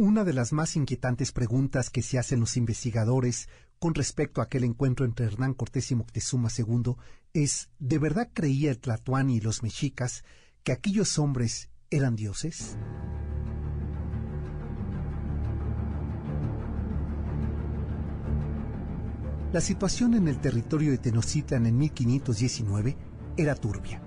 Una 0.00 0.22
de 0.22 0.32
las 0.32 0.52
más 0.52 0.76
inquietantes 0.76 1.32
preguntas 1.32 1.90
que 1.90 2.02
se 2.02 2.20
hacen 2.20 2.38
los 2.38 2.56
investigadores 2.56 3.48
con 3.80 3.96
respecto 3.96 4.40
a 4.40 4.44
aquel 4.44 4.62
encuentro 4.62 5.04
entre 5.04 5.26
Hernán 5.26 5.54
Cortés 5.54 5.90
y 5.90 5.96
Moctezuma 5.96 6.50
II 6.56 6.94
es, 7.32 7.68
¿de 7.80 7.98
verdad 7.98 8.30
creía 8.32 8.70
el 8.70 8.78
Tlatuani 8.78 9.38
y 9.38 9.40
los 9.40 9.64
mexicas 9.64 10.22
que 10.62 10.70
aquellos 10.70 11.18
hombres 11.18 11.70
eran 11.90 12.14
dioses? 12.14 12.78
La 19.52 19.60
situación 19.60 20.14
en 20.14 20.28
el 20.28 20.38
territorio 20.38 20.92
de 20.92 20.98
Tenochtitlan 20.98 21.66
en 21.66 21.76
1519 21.76 22.96
era 23.36 23.56
turbia. 23.56 24.00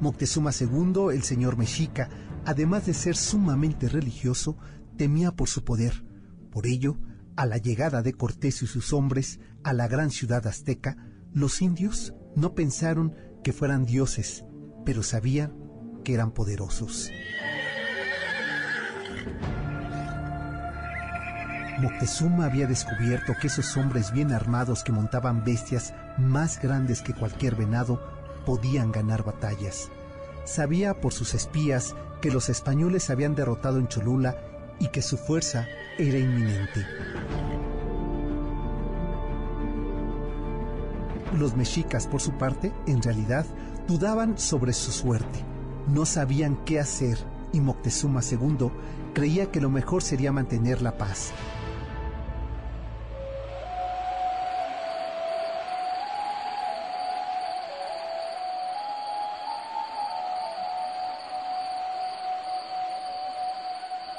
Moctezuma 0.00 0.52
II, 0.58 1.12
el 1.12 1.22
señor 1.22 1.58
mexica, 1.58 2.08
además 2.46 2.86
de 2.86 2.94
ser 2.94 3.14
sumamente 3.14 3.90
religioso, 3.90 4.56
temía 4.96 5.32
por 5.32 5.48
su 5.48 5.64
poder. 5.64 6.04
Por 6.50 6.66
ello, 6.66 6.98
a 7.36 7.46
la 7.46 7.58
llegada 7.58 8.02
de 8.02 8.12
Cortés 8.12 8.62
y 8.62 8.66
sus 8.66 8.92
hombres 8.92 9.40
a 9.62 9.72
la 9.72 9.88
gran 9.88 10.10
ciudad 10.10 10.46
azteca, 10.46 10.96
los 11.32 11.62
indios 11.62 12.14
no 12.36 12.54
pensaron 12.54 13.14
que 13.42 13.52
fueran 13.52 13.84
dioses, 13.84 14.44
pero 14.84 15.02
sabían 15.02 15.56
que 16.04 16.14
eran 16.14 16.32
poderosos. 16.32 17.10
Moctezuma 21.80 22.46
había 22.46 22.66
descubierto 22.68 23.34
que 23.40 23.48
esos 23.48 23.76
hombres 23.76 24.12
bien 24.12 24.32
armados 24.32 24.84
que 24.84 24.92
montaban 24.92 25.44
bestias 25.44 25.92
más 26.18 26.60
grandes 26.62 27.02
que 27.02 27.14
cualquier 27.14 27.56
venado 27.56 28.00
podían 28.46 28.92
ganar 28.92 29.24
batallas. 29.24 29.90
Sabía 30.44 31.00
por 31.00 31.12
sus 31.12 31.34
espías 31.34 31.96
que 32.20 32.30
los 32.30 32.48
españoles 32.48 33.10
habían 33.10 33.34
derrotado 33.34 33.78
en 33.78 33.88
Cholula 33.88 34.36
y 34.78 34.88
que 34.88 35.02
su 35.02 35.16
fuerza 35.16 35.66
era 35.98 36.18
inminente. 36.18 36.86
Los 41.38 41.56
mexicas, 41.56 42.06
por 42.06 42.20
su 42.20 42.32
parte, 42.32 42.72
en 42.86 43.02
realidad, 43.02 43.46
dudaban 43.88 44.38
sobre 44.38 44.72
su 44.72 44.92
suerte. 44.92 45.44
No 45.88 46.06
sabían 46.06 46.64
qué 46.64 46.78
hacer 46.78 47.18
y 47.52 47.60
Moctezuma 47.60 48.20
II 48.22 48.70
creía 49.14 49.50
que 49.50 49.60
lo 49.60 49.70
mejor 49.70 50.02
sería 50.02 50.32
mantener 50.32 50.82
la 50.82 50.96
paz. 50.96 51.32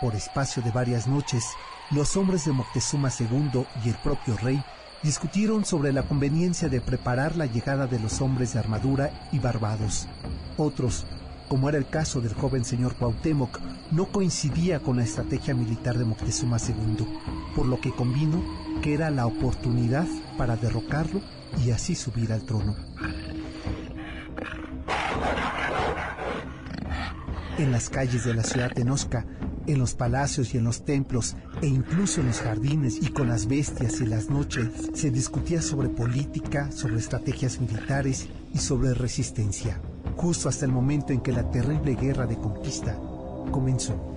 Por 0.01 0.13
espacio 0.13 0.61
de 0.61 0.71
varias 0.71 1.07
noches, 1.07 1.45
los 1.91 2.17
hombres 2.17 2.45
de 2.45 2.51
Moctezuma 2.51 3.09
II 3.17 3.65
y 3.83 3.89
el 3.89 3.95
propio 3.95 4.35
rey 4.37 4.61
discutieron 5.03 5.63
sobre 5.63 5.93
la 5.93 6.03
conveniencia 6.03 6.67
de 6.67 6.81
preparar 6.81 7.37
la 7.37 7.45
llegada 7.45 7.87
de 7.87 7.99
los 7.99 8.21
hombres 8.21 8.53
de 8.53 8.59
armadura 8.59 9.11
y 9.31 9.39
barbados. 9.39 10.07
Otros, 10.57 11.05
como 11.47 11.69
era 11.69 11.77
el 11.77 11.87
caso 11.87 12.19
del 12.19 12.33
joven 12.33 12.65
señor 12.65 12.95
Cuauhtémoc, 12.95 13.59
no 13.91 14.07
coincidía 14.11 14.79
con 14.79 14.97
la 14.97 15.03
estrategia 15.03 15.53
militar 15.53 15.97
de 15.97 16.05
Moctezuma 16.05 16.57
II, 16.57 17.07
por 17.55 17.65
lo 17.65 17.79
que 17.79 17.91
convino 17.91 18.43
que 18.81 18.95
era 18.95 19.09
la 19.11 19.27
oportunidad 19.27 20.07
para 20.37 20.57
derrocarlo 20.57 21.21
y 21.63 21.71
así 21.71 21.95
subir 21.95 22.33
al 22.33 22.43
trono. 22.43 22.75
En 27.57 27.71
las 27.71 27.89
calles 27.89 28.25
de 28.25 28.33
la 28.33 28.43
ciudad 28.43 28.71
de 28.71 28.83
Nosca, 28.83 29.25
en 29.67 29.79
los 29.79 29.93
palacios 29.93 30.53
y 30.53 30.57
en 30.57 30.63
los 30.63 30.85
templos, 30.85 31.35
e 31.61 31.67
incluso 31.67 32.21
en 32.21 32.27
los 32.27 32.39
jardines 32.39 32.97
y 33.01 33.07
con 33.07 33.27
las 33.27 33.47
bestias 33.47 33.99
y 34.01 34.05
las 34.05 34.29
noches, 34.29 34.67
se 34.93 35.11
discutía 35.11 35.61
sobre 35.61 35.89
política, 35.89 36.71
sobre 36.71 36.97
estrategias 36.97 37.59
militares 37.59 38.27
y 38.53 38.59
sobre 38.59 38.93
resistencia, 38.93 39.79
justo 40.15 40.49
hasta 40.49 40.65
el 40.65 40.71
momento 40.71 41.13
en 41.13 41.21
que 41.21 41.31
la 41.31 41.49
terrible 41.49 41.95
guerra 41.95 42.25
de 42.25 42.37
conquista 42.37 42.97
comenzó. 43.51 44.15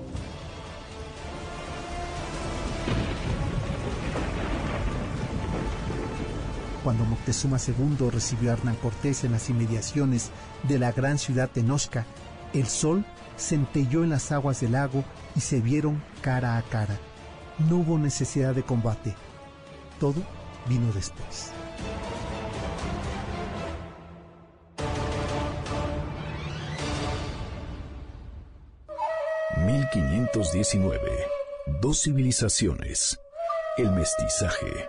Cuando 6.85 7.05
Moctezuma 7.05 7.59
II 7.59 8.09
recibió 8.11 8.51
a 8.51 8.53
Hernán 8.55 8.77
Cortés 8.77 9.25
en 9.25 9.33
las 9.33 9.51
inmediaciones 9.51 10.31
de 10.67 10.79
la 10.79 10.93
gran 10.93 11.19
ciudad 11.19 11.51
de 11.53 11.63
Nosca, 11.63 12.07
el 12.53 12.67
sol 12.67 13.05
centelló 13.37 14.05
en 14.05 14.11
las 14.11 14.33
aguas 14.33 14.61
del 14.61 14.73
lago 14.73 15.05
y 15.37 15.41
se 15.41 15.61
vieron 15.61 16.03
cara 16.21 16.57
a 16.57 16.63
cara. 16.63 16.99
No 17.69 17.77
hubo 17.77 17.99
necesidad 17.99 18.55
de 18.55 18.63
combate. 18.63 19.15
Todo 20.01 20.23
vino 20.69 20.93
después. 20.93 21.53
...1519... 29.57 30.99
Dos 31.81 32.03
civilizaciones... 32.03 33.19
...el 33.77 33.91
mestizaje... 33.93 34.89